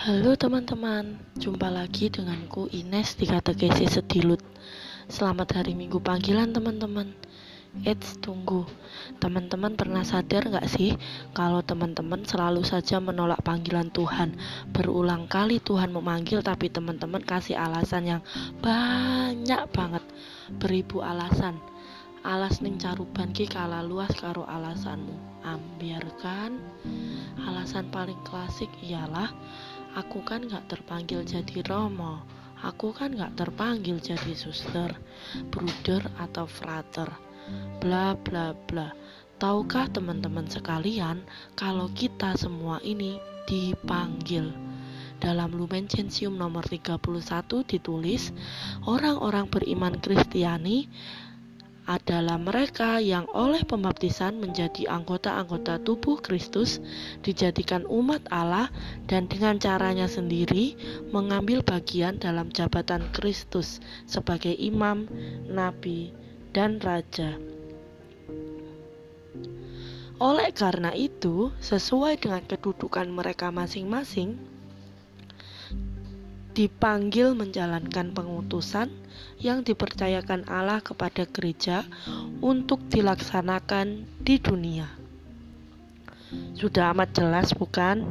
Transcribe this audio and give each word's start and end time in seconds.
Halo 0.00 0.32
teman-teman, 0.32 1.20
jumpa 1.36 1.68
lagi 1.68 2.08
denganku 2.08 2.72
Ines 2.72 3.20
di 3.20 3.28
Kategesi 3.28 3.84
Sedilut. 3.84 4.40
Selamat 5.12 5.60
hari 5.60 5.76
Minggu 5.76 6.00
panggilan 6.00 6.56
teman-teman. 6.56 7.12
Eits, 7.84 8.16
tunggu. 8.24 8.64
Teman-teman 9.20 9.76
pernah 9.76 10.00
sadar 10.00 10.48
gak 10.48 10.72
sih 10.72 10.96
Kalau 11.36 11.60
teman-teman 11.60 12.24
selalu 12.24 12.64
saja 12.64 12.96
menolak 12.96 13.44
panggilan 13.44 13.92
Tuhan? 13.92 14.40
Berulang 14.72 15.28
kali 15.28 15.60
Tuhan 15.60 15.92
memanggil 15.92 16.40
Tapi 16.40 16.72
teman-teman 16.72 17.20
kasih 17.20 17.60
alasan 17.60 18.08
yang 18.08 18.22
banyak 18.64 19.68
banget. 19.68 20.04
Beribu 20.56 21.04
alasan. 21.04 21.60
Alas 22.24 22.64
ning 22.64 22.80
caruban 22.80 23.36
ki 23.36 23.48
kala 23.48 23.84
luas 23.84 24.16
karo 24.16 24.48
alasanmu. 24.48 25.44
Ambiarkan. 25.44 26.56
Alasan 27.48 27.88
paling 27.92 28.20
klasik 28.28 28.68
ialah 28.84 29.32
Aku 29.98 30.22
kan 30.22 30.46
gak 30.46 30.70
terpanggil 30.70 31.26
jadi 31.26 31.66
romo. 31.66 32.22
Aku 32.62 32.94
kan 32.94 33.10
gak 33.16 33.34
terpanggil 33.34 33.98
jadi 33.98 34.38
suster 34.38 34.94
Bruder 35.50 36.06
atau 36.20 36.46
frater. 36.46 37.10
Bla 37.82 38.14
bla 38.14 38.54
bla. 38.54 38.94
Tahukah 39.40 39.88
teman-teman 39.88 40.44
sekalian 40.46 41.24
Kalau 41.58 41.90
kita 41.90 42.38
semua 42.38 42.78
ini 42.86 43.18
dipanggil? 43.50 44.54
Dalam 45.20 45.52
Lumen 45.52 45.84
Gentium 45.84 46.38
nomor 46.38 46.64
31 46.64 46.96
ditulis 47.68 48.32
orang-orang 48.88 49.50
beriman 49.52 49.98
Kristiani 50.00 50.88
adalah 51.88 52.36
mereka 52.36 53.00
yang 53.00 53.24
oleh 53.32 53.64
pembaptisan 53.64 54.36
menjadi 54.36 54.92
anggota-anggota 54.92 55.80
tubuh 55.80 56.20
Kristus, 56.20 56.78
dijadikan 57.24 57.88
umat 57.88 58.20
Allah, 58.28 58.68
dan 59.08 59.24
dengan 59.26 59.56
caranya 59.56 60.04
sendiri 60.04 60.76
mengambil 61.08 61.64
bagian 61.64 62.20
dalam 62.20 62.52
jabatan 62.52 63.08
Kristus 63.16 63.80
sebagai 64.04 64.52
imam, 64.52 65.08
nabi, 65.48 66.12
dan 66.52 66.76
raja. 66.84 67.40
Oleh 70.20 70.52
karena 70.52 70.92
itu, 70.92 71.48
sesuai 71.64 72.20
dengan 72.20 72.44
kedudukan 72.44 73.08
mereka 73.08 73.48
masing-masing, 73.48 74.36
dipanggil 76.52 77.32
menjalankan 77.32 78.12
pengutusan 78.12 78.99
yang 79.40 79.64
dipercayakan 79.64 80.44
Allah 80.46 80.84
kepada 80.84 81.24
gereja 81.24 81.84
untuk 82.44 82.84
dilaksanakan 82.92 84.04
di 84.20 84.36
dunia. 84.36 84.88
Sudah 86.54 86.94
amat 86.94 87.16
jelas, 87.16 87.50
bukan? 87.56 88.06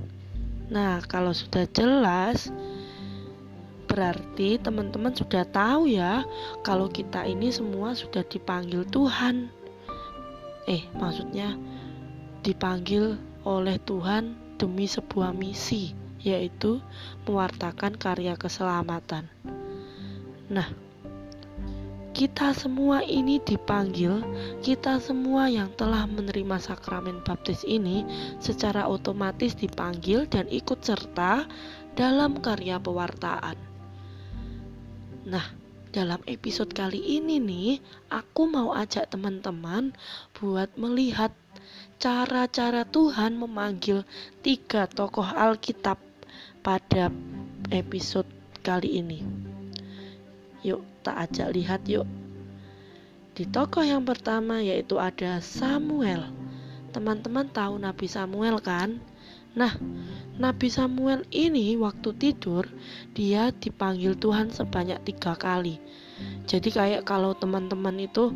Nah, 0.70 1.00
kalau 1.06 1.32
sudah 1.32 1.66
jelas, 1.72 2.52
berarti 3.90 4.60
teman-teman 4.62 5.16
sudah 5.16 5.48
tahu 5.48 5.90
ya, 5.90 6.28
kalau 6.62 6.92
kita 6.92 7.26
ini 7.26 7.50
semua 7.50 7.96
sudah 7.96 8.22
dipanggil 8.28 8.86
Tuhan. 8.90 9.50
Eh, 10.70 10.86
maksudnya 10.94 11.58
dipanggil 12.46 13.18
oleh 13.48 13.82
Tuhan 13.82 14.38
demi 14.60 14.86
sebuah 14.86 15.32
misi 15.32 15.96
yaitu 16.20 16.84
mewartakan 17.24 17.96
karya 17.96 18.36
keselamatan. 18.36 19.32
Nah, 20.52 20.68
kita 22.20 22.52
semua 22.52 23.00
ini 23.00 23.40
dipanggil, 23.40 24.20
kita 24.60 25.00
semua 25.00 25.48
yang 25.48 25.72
telah 25.80 26.04
menerima 26.04 26.60
sakramen 26.60 27.24
baptis 27.24 27.64
ini 27.64 28.04
secara 28.44 28.92
otomatis 28.92 29.56
dipanggil 29.56 30.28
dan 30.28 30.44
ikut 30.52 30.84
serta 30.84 31.48
dalam 31.96 32.44
karya 32.44 32.76
pewartaan. 32.76 33.56
Nah, 35.32 35.48
dalam 35.96 36.20
episode 36.28 36.76
kali 36.76 37.00
ini 37.00 37.40
nih, 37.40 37.80
aku 38.12 38.52
mau 38.52 38.76
ajak 38.76 39.16
teman-teman 39.16 39.96
buat 40.36 40.76
melihat 40.76 41.32
cara-cara 42.04 42.84
Tuhan 42.84 43.40
memanggil 43.40 44.04
tiga 44.44 44.92
tokoh 44.92 45.24
Alkitab 45.24 45.96
pada 46.68 47.16
episode 47.72 48.28
kali 48.60 49.00
ini. 49.00 49.39
Yuk, 50.66 50.84
tak 51.06 51.30
ajak 51.30 51.56
lihat 51.56 51.82
yuk. 51.88 52.08
Di 53.32 53.48
tokoh 53.48 53.88
yang 53.88 54.04
pertama 54.04 54.60
yaitu 54.60 55.00
ada 55.00 55.40
Samuel. 55.40 56.28
Teman-teman 56.92 57.48
tahu 57.48 57.80
Nabi 57.80 58.08
Samuel 58.10 58.60
kan? 58.60 59.00
Nah, 59.56 59.74
Nabi 60.36 60.68
Samuel 60.68 61.24
ini 61.32 61.80
waktu 61.80 62.12
tidur 62.20 62.68
dia 63.16 63.56
dipanggil 63.56 64.20
Tuhan 64.20 64.52
sebanyak 64.52 65.00
tiga 65.08 65.40
kali. 65.40 65.80
Jadi 66.46 66.70
kayak 66.70 67.08
kalau 67.08 67.32
teman-teman 67.32 67.96
itu 68.04 68.36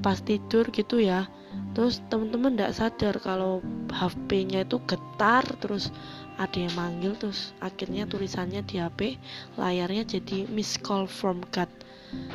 pas 0.00 0.16
tidur 0.18 0.64
gitu 0.72 0.98
ya, 1.02 1.28
terus 1.76 2.00
teman-teman 2.08 2.56
tidak 2.56 2.74
sadar 2.76 3.14
kalau 3.20 3.60
HP-nya 3.92 4.64
itu 4.64 4.80
getar 4.88 5.44
terus 5.60 5.92
ada 6.38 6.54
yang 6.54 6.74
manggil 6.78 7.18
terus 7.18 7.50
akhirnya 7.58 8.06
tulisannya 8.06 8.62
di 8.62 8.78
HP 8.78 9.18
layarnya 9.58 10.06
jadi 10.06 10.46
miss 10.46 10.78
call 10.78 11.10
from 11.10 11.42
God. 11.50 11.68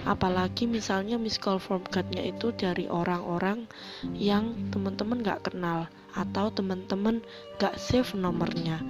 Apalagi 0.06 0.69
misalnya 0.69 1.18
miss 1.18 1.41
call 1.41 1.58
from 1.58 1.81
God-nya 1.90 2.22
itu 2.30 2.53
dari 2.53 2.86
orang-orang 2.86 3.66
yang 4.14 4.53
teman-teman 4.69 5.25
gak 5.25 5.50
kenal 5.50 5.90
atau 6.14 6.53
teman-teman 6.53 7.25
gak 7.58 7.80
save 7.81 8.14
nomornya. 8.14 8.84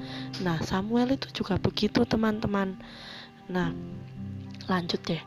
Nah 0.43 0.59
Samuel 0.59 1.15
itu 1.15 1.31
juga 1.31 1.55
begitu 1.55 2.03
teman-teman. 2.03 2.75
Nah 3.47 3.71
lanjut 4.67 4.99
deh. 5.07 5.23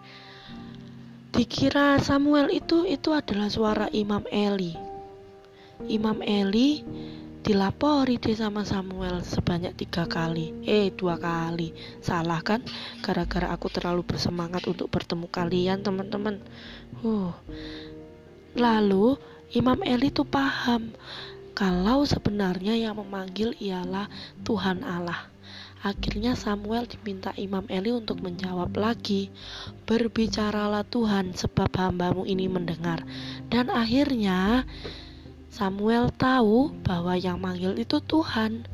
Dikira 1.32 1.96
Samuel 2.02 2.52
itu 2.52 2.84
itu 2.84 3.14
adalah 3.14 3.48
suara 3.48 3.86
Imam 3.92 4.24
Eli. 4.28 4.76
Imam 5.88 6.20
Eli 6.24 6.80
dilapori 7.46 8.18
deh 8.18 8.34
sama 8.34 8.66
Samuel 8.66 9.22
sebanyak 9.22 9.78
tiga 9.78 10.10
kali. 10.10 10.50
Eh 10.66 10.90
dua 10.90 11.14
kali. 11.14 11.70
Salah 12.02 12.42
kan? 12.42 12.66
Gara-gara 12.98 13.54
aku 13.54 13.70
terlalu 13.70 14.02
bersemangat 14.02 14.66
untuk 14.66 14.90
bertemu 14.90 15.30
kalian 15.30 15.78
teman-teman. 15.86 16.42
Uh 17.06 17.30
lalu 18.58 19.14
Imam 19.54 19.78
Eli 19.86 20.10
tuh 20.10 20.26
paham 20.26 20.90
kalau 21.54 22.02
sebenarnya 22.02 22.74
yang 22.74 22.98
memanggil 22.98 23.54
ialah 23.62 24.10
Tuhan 24.42 24.82
Allah. 24.82 25.30
Akhirnya 25.86 26.34
Samuel 26.34 26.90
diminta 26.90 27.30
Imam 27.38 27.62
Eli 27.70 27.94
untuk 27.94 28.18
menjawab 28.18 28.74
lagi 28.74 29.30
Berbicaralah 29.86 30.82
Tuhan 30.82 31.30
sebab 31.30 31.70
hambamu 31.78 32.26
ini 32.26 32.50
mendengar. 32.50 33.06
Dan 33.46 33.70
akhirnya 33.70 34.66
Samuel 35.56 36.12
tahu 36.12 36.68
bahwa 36.84 37.16
yang 37.16 37.40
manggil 37.40 37.72
itu 37.80 37.96
Tuhan 38.04 38.68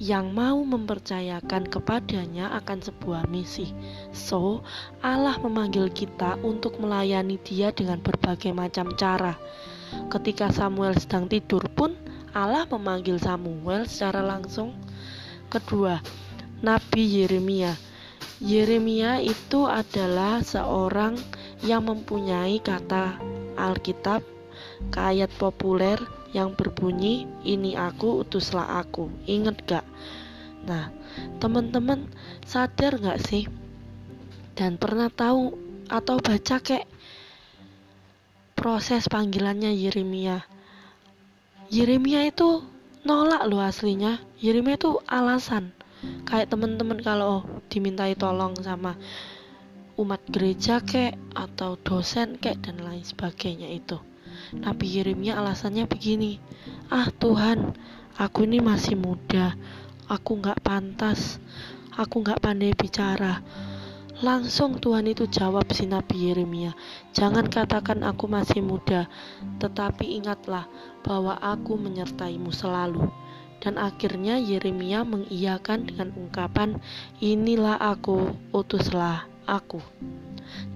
yang 0.00 0.32
mau 0.32 0.64
mempercayakan 0.64 1.68
kepadanya 1.68 2.56
akan 2.56 2.80
sebuah 2.80 3.28
misi. 3.28 3.76
So, 4.16 4.64
Allah 5.04 5.36
memanggil 5.36 5.92
kita 5.92 6.40
untuk 6.40 6.80
melayani 6.80 7.36
Dia 7.44 7.68
dengan 7.68 8.00
berbagai 8.00 8.56
macam 8.56 8.96
cara. 8.96 9.36
Ketika 10.08 10.48
Samuel 10.48 10.96
sedang 10.96 11.28
tidur 11.28 11.60
pun, 11.76 11.92
Allah 12.32 12.64
memanggil 12.64 13.20
Samuel 13.20 13.84
secara 13.84 14.24
langsung. 14.24 14.72
Kedua, 15.52 16.00
Nabi 16.64 17.04
Yeremia. 17.12 17.76
Yeremia 18.40 19.20
itu 19.20 19.68
adalah 19.68 20.40
seorang 20.40 21.20
yang 21.60 21.84
mempunyai 21.84 22.56
kata 22.64 23.20
Alkitab 23.60 24.35
ayat 24.96 25.32
populer 25.36 25.96
yang 26.36 26.52
berbunyi 26.52 27.24
ini 27.44 27.76
aku 27.76 28.24
utuslah 28.24 28.80
aku. 28.80 29.08
Inget 29.24 29.56
gak? 29.64 29.86
Nah 30.68 30.92
teman-teman 31.40 32.08
sadar 32.44 33.00
gak 33.00 33.20
sih? 33.24 33.48
Dan 34.56 34.80
pernah 34.80 35.12
tahu 35.12 35.52
atau 35.86 36.16
baca 36.20 36.56
kayak 36.60 36.88
proses 38.56 39.08
panggilannya 39.08 39.72
Yeremia? 39.72 40.44
Yeremia 41.72 42.28
itu 42.28 42.64
nolak 43.04 43.44
loh 43.48 43.60
aslinya. 43.64 44.20
Yeremia 44.40 44.76
itu 44.76 45.00
alasan. 45.08 45.72
Kayak 46.28 46.52
teman-teman 46.52 47.00
kalau 47.00 47.44
dimintai 47.72 48.12
tolong 48.16 48.52
sama 48.60 48.96
umat 49.96 50.20
gereja 50.28 50.84
kek 50.84 51.16
atau 51.32 51.80
dosen 51.80 52.36
kek 52.36 52.60
dan 52.60 52.84
lain 52.84 53.00
sebagainya 53.00 53.72
itu 53.72 53.96
Nabi 54.54 54.86
Yeremia 54.86 55.42
alasannya 55.42 55.90
begini, 55.90 56.38
ah 56.86 57.10
Tuhan, 57.10 57.74
aku 58.14 58.46
ini 58.46 58.62
masih 58.62 58.94
muda, 58.94 59.58
aku 60.06 60.38
nggak 60.38 60.62
pantas, 60.62 61.42
aku 61.98 62.22
nggak 62.22 62.38
pandai 62.38 62.70
bicara. 62.70 63.42
Langsung 64.22 64.78
Tuhan 64.78 65.10
itu 65.10 65.26
jawab 65.26 65.68
si 65.74 65.84
Nabi 65.84 66.30
Yeremia, 66.30 66.72
jangan 67.10 67.50
katakan 67.50 68.06
aku 68.06 68.30
masih 68.30 68.62
muda, 68.62 69.10
tetapi 69.58 70.16
ingatlah 70.22 70.70
bahwa 71.02 71.36
aku 71.42 71.74
menyertaimu 71.74 72.54
selalu. 72.54 73.10
Dan 73.60 73.82
akhirnya 73.82 74.38
Yeremia 74.38 75.02
mengiyakan 75.02 75.90
dengan 75.90 76.14
ungkapan, 76.14 76.78
"Inilah 77.18 77.76
aku, 77.76 78.30
utuslah 78.54 79.26
aku." 79.48 79.82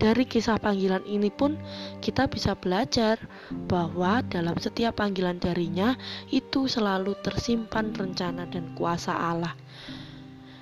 Dari 0.00 0.24
kisah 0.24 0.56
panggilan 0.56 1.04
ini 1.04 1.28
pun 1.28 1.60
kita 2.00 2.26
bisa 2.26 2.56
belajar 2.56 3.20
bahwa 3.68 4.24
dalam 4.26 4.56
setiap 4.56 4.98
panggilan 5.00 5.36
darinya 5.36 5.98
itu 6.32 6.66
selalu 6.66 7.16
tersimpan 7.20 7.92
rencana 7.92 8.48
dan 8.48 8.72
kuasa 8.78 9.12
Allah. 9.12 9.54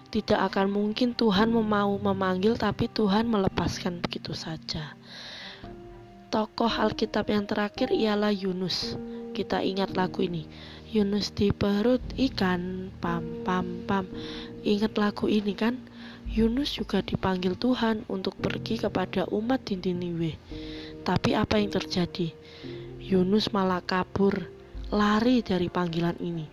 Tidak 0.08 0.40
akan 0.40 0.72
mungkin 0.72 1.12
Tuhan 1.12 1.52
mau 1.52 1.92
memanggil 2.00 2.56
tapi 2.56 2.88
Tuhan 2.88 3.28
melepaskan 3.28 4.00
begitu 4.00 4.32
saja. 4.32 4.96
Tokoh 6.28 6.68
Alkitab 6.68 7.28
yang 7.28 7.44
terakhir 7.44 7.92
ialah 7.92 8.32
Yunus. 8.32 8.96
Kita 9.36 9.60
ingat 9.64 9.96
lagu 9.96 10.24
ini. 10.24 10.48
Yunus 10.88 11.32
di 11.36 11.52
perut 11.52 12.00
ikan, 12.16 12.88
pam 13.00 13.44
pam 13.44 13.84
pam. 13.84 14.08
Ingat 14.64 14.96
lagu 14.96 15.28
ini 15.28 15.52
kan? 15.52 15.76
Yunus 16.28 16.76
juga 16.76 17.00
dipanggil 17.00 17.56
Tuhan 17.56 18.04
untuk 18.12 18.36
pergi 18.36 18.76
kepada 18.76 19.24
umat 19.32 19.64
di 19.64 19.80
Niniwe. 19.80 20.36
Tapi 21.00 21.32
apa 21.32 21.56
yang 21.56 21.72
terjadi? 21.72 22.28
Yunus 23.00 23.48
malah 23.56 23.80
kabur, 23.80 24.44
lari 24.92 25.40
dari 25.40 25.72
panggilan 25.72 26.20
ini. 26.20 26.44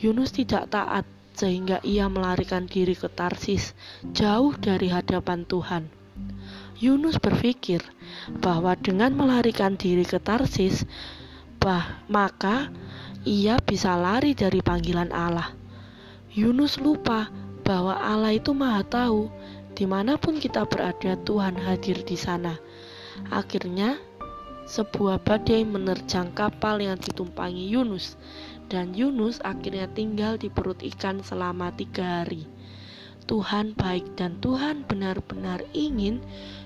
Yunus 0.00 0.32
tidak 0.32 0.72
taat 0.72 1.04
sehingga 1.36 1.84
ia 1.84 2.08
melarikan 2.08 2.64
diri 2.64 2.96
ke 2.96 3.12
Tarsis, 3.12 3.76
jauh 4.16 4.56
dari 4.56 4.88
hadapan 4.88 5.44
Tuhan. 5.44 5.88
Yunus 6.80 7.20
berpikir 7.20 7.84
bahwa 8.40 8.72
dengan 8.76 9.12
melarikan 9.12 9.76
diri 9.76 10.08
ke 10.08 10.16
Tarsis, 10.16 10.88
bah, 11.60 12.00
maka 12.08 12.72
ia 13.28 13.60
bisa 13.60 13.92
lari 14.00 14.32
dari 14.32 14.64
panggilan 14.64 15.12
Allah. 15.12 15.52
Yunus 16.32 16.80
lupa 16.80 17.28
bahwa 17.62 17.96
Allah 17.96 18.36
itu 18.36 18.52
maha 18.52 18.82
tahu 18.84 19.30
di 19.74 19.86
mana 19.86 20.18
pun 20.18 20.36
kita 20.36 20.66
berada 20.66 21.16
Tuhan 21.24 21.56
hadir 21.56 22.02
di 22.02 22.18
sana. 22.18 22.58
Akhirnya 23.30 24.00
sebuah 24.70 25.22
badai 25.26 25.66
menerjang 25.66 26.30
kapal 26.36 26.78
yang 26.78 26.94
ditumpangi 27.00 27.66
Yunus 27.70 28.14
dan 28.70 28.94
Yunus 28.94 29.42
akhirnya 29.42 29.90
tinggal 29.90 30.38
di 30.38 30.46
perut 30.46 30.78
ikan 30.78 31.24
selama 31.26 31.74
tiga 31.74 32.22
hari. 32.22 32.46
Tuhan 33.26 33.78
baik 33.78 34.18
dan 34.18 34.42
Tuhan 34.42 34.82
benar-benar 34.90 35.62
ingin 35.70 36.18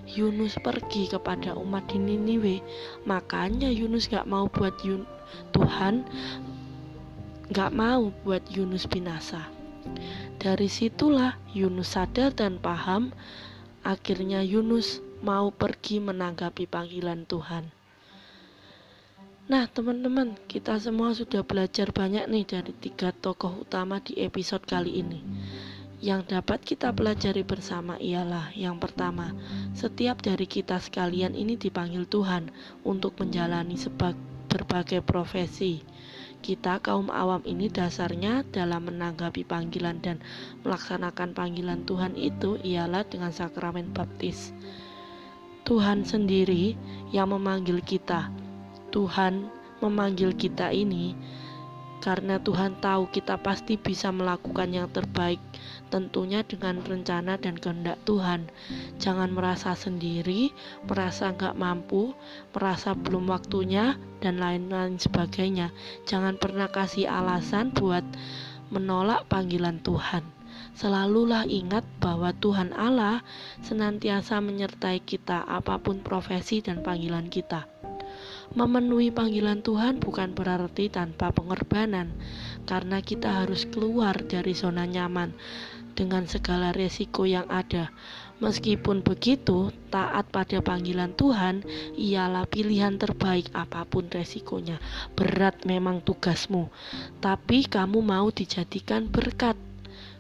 Yunus 0.09 0.57
pergi 0.65 1.13
kepada 1.13 1.53
umat 1.61 1.85
di 1.93 2.01
Niniwe. 2.01 2.57
Makanya 3.05 3.69
Yunus 3.69 4.09
gak 4.09 4.25
mau 4.25 4.49
buat 4.49 4.73
Yun 4.81 5.05
Tuhan 5.53 6.09
gak 7.53 7.73
mau 7.73 8.09
buat 8.25 8.45
Yunus 8.49 8.89
binasa. 8.89 9.45
Dari 10.37 10.69
situlah 10.69 11.41
Yunus 11.57 11.97
sadar 11.97 12.35
dan 12.37 12.61
paham, 12.61 13.15
akhirnya 13.85 14.45
Yunus 14.45 15.01
mau 15.25 15.49
pergi 15.49 16.05
menanggapi 16.05 16.69
panggilan 16.69 17.25
Tuhan. 17.25 17.73
Nah, 19.45 19.69
teman-teman, 19.69 20.41
kita 20.49 20.81
semua 20.81 21.13
sudah 21.13 21.45
belajar 21.45 21.93
banyak 21.93 22.25
nih 22.33 22.45
dari 22.49 22.73
tiga 22.81 23.13
tokoh 23.13 23.65
utama 23.69 24.01
di 24.01 24.17
episode 24.21 24.65
kali 24.65 25.05
ini. 25.05 25.21
Yang 26.01 26.37
dapat 26.37 26.65
kita 26.65 26.93
pelajari 26.93 27.45
bersama 27.45 28.01
ialah 28.01 28.53
yang 28.57 28.77
pertama, 28.81 29.37
setiap 29.77 30.21
dari 30.21 30.49
kita 30.49 30.81
sekalian 30.81 31.37
ini 31.37 31.61
dipanggil 31.61 32.09
Tuhan 32.09 32.53
untuk 32.85 33.17
menjalani 33.21 33.77
berbagai 34.49 35.05
profesi 35.05 35.81
kita 36.45 36.77
kaum 36.85 37.09
awam 37.09 37.41
ini 37.49 37.73
dasarnya 37.73 38.45
dalam 38.53 38.93
menanggapi 38.93 39.49
panggilan 39.49 40.05
dan 40.05 40.21
melaksanakan 40.61 41.33
panggilan 41.33 41.89
Tuhan 41.89 42.13
itu 42.21 42.61
ialah 42.61 43.01
dengan 43.09 43.33
sakramen 43.33 43.97
baptis. 43.97 44.53
Tuhan 45.65 46.05
sendiri 46.05 46.77
yang 47.17 47.33
memanggil 47.33 47.81
kita. 47.81 48.29
Tuhan 48.93 49.49
memanggil 49.81 50.37
kita 50.37 50.69
ini 50.69 51.17
karena 52.05 52.37
Tuhan 52.37 52.77
tahu 52.85 53.09
kita 53.09 53.41
pasti 53.41 53.81
bisa 53.81 54.13
melakukan 54.13 54.69
yang 54.69 54.93
terbaik, 54.93 55.41
tentunya 55.95 56.43
dengan 56.43 56.83
rencana 56.83 57.39
dan 57.39 57.55
kehendak 57.55 58.03
Tuhan. 58.03 58.51
Jangan 58.99 59.31
merasa 59.31 59.79
sendiri, 59.79 60.51
merasa 60.91 61.31
nggak 61.31 61.55
mampu, 61.55 62.11
merasa 62.51 62.99
belum 62.99 63.31
waktunya, 63.31 63.95
dan 64.19 64.43
lain-lain 64.43 64.99
sebagainya. 64.99 65.71
Jangan 66.03 66.35
pernah 66.35 66.67
kasih 66.67 67.07
alasan 67.07 67.71
buat 67.71 68.03
menolak 68.75 69.31
panggilan 69.31 69.79
Tuhan. 69.87 70.27
Selalulah 70.75 71.47
ingat 71.47 71.87
bahwa 72.03 72.35
Tuhan 72.35 72.75
Allah 72.75 73.23
senantiasa 73.63 74.43
menyertai 74.43 74.99
kita 74.99 75.47
apa 75.47 75.79
pun 75.79 76.03
profesi 76.03 76.59
dan 76.59 76.83
panggilan 76.83 77.31
kita. 77.31 77.71
Memenuhi 78.59 79.15
panggilan 79.15 79.63
Tuhan 79.63 80.03
bukan 80.03 80.35
berarti 80.35 80.91
tanpa 80.91 81.31
pengorbanan, 81.31 82.11
karena 82.67 82.99
kita 83.03 83.43
harus 83.43 83.67
keluar 83.71 84.19
dari 84.27 84.55
zona 84.55 84.87
nyaman 84.87 85.35
dengan 85.95 86.29
segala 86.29 86.75
resiko 86.75 87.25
yang 87.25 87.47
ada. 87.47 87.95
Meskipun 88.43 89.01
begitu, 89.01 89.71
taat 89.89 90.29
pada 90.29 90.59
panggilan 90.61 91.15
Tuhan 91.15 91.63
ialah 91.95 92.45
pilihan 92.51 92.99
terbaik 92.99 93.49
apa 93.55 93.87
pun 93.87 94.11
resikonya. 94.11 94.83
Berat 95.15 95.63
memang 95.65 96.03
tugasmu, 96.03 96.69
tapi 97.23 97.65
kamu 97.65 98.03
mau 98.03 98.29
dijadikan 98.35 99.07
berkat. 99.09 99.55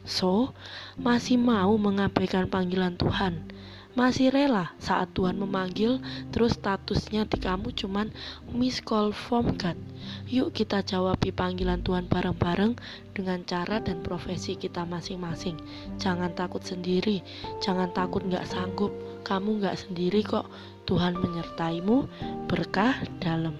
So, 0.06 0.54
masih 0.96 1.36
mau 1.36 1.74
mengabaikan 1.74 2.46
panggilan 2.46 2.94
Tuhan 2.94 3.53
masih 3.94 4.30
rela 4.30 4.74
saat 4.82 5.10
Tuhan 5.14 5.38
memanggil 5.38 6.02
terus 6.34 6.58
statusnya 6.58 7.26
di 7.26 7.38
kamu 7.38 7.74
cuman 7.74 8.10
miss 8.50 8.82
call 8.82 9.14
from 9.14 9.54
God 9.58 9.78
yuk 10.26 10.54
kita 10.54 10.82
jawabi 10.82 11.30
panggilan 11.30 11.82
Tuhan 11.86 12.10
bareng-bareng 12.10 12.76
dengan 13.14 13.40
cara 13.46 13.78
dan 13.78 14.02
profesi 14.02 14.58
kita 14.58 14.82
masing-masing. 14.82 15.54
Jangan 16.02 16.34
takut 16.34 16.60
sendiri 16.66 17.22
jangan 17.62 17.90
takut 17.94 18.24
gak 18.28 18.46
sanggup. 18.48 18.92
Kamu 19.24 19.62
gak 19.62 19.78
sendiri 19.78 20.20
kok. 20.24 20.48
Tuhan 20.84 21.16
menyertaimu. 21.16 22.04
Berkah 22.44 23.00
dalam 23.16 23.56